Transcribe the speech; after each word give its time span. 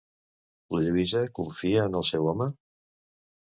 La 0.75 0.81
Lluïsa 0.85 1.21
confia 1.41 1.87
en 1.93 2.01
el 2.03 2.09
seu 2.13 2.33
home? 2.33 2.51